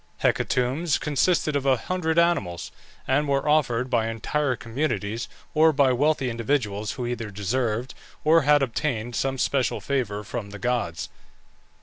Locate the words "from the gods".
10.23-11.07